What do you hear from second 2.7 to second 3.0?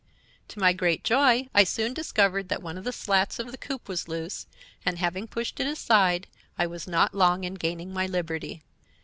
of the